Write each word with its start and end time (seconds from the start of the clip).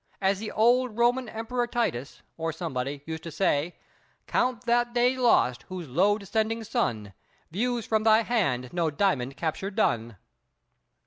As 0.19 0.39
the 0.39 0.51
old 0.51 0.97
Roman 0.97 1.29
Emperor 1.29 1.67
Titus, 1.67 2.23
or 2.35 2.51
somebody, 2.51 3.03
used 3.05 3.21
to 3.21 3.29
say: 3.29 3.75
"Count 4.25 4.63
that 4.63 4.93
day 4.95 5.15
lost 5.15 5.61
whose 5.69 5.87
low 5.87 6.17
descending 6.17 6.63
sun 6.63 7.13
Views 7.51 7.85
from 7.85 8.01
thy 8.01 8.23
hand 8.23 8.73
no 8.73 8.89
diamond 8.89 9.37
capture 9.37 9.69
done!" 9.69 10.17